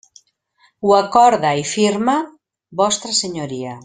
[0.85, 2.15] Ho acorda i firma
[2.81, 3.77] Vostra Senyoria.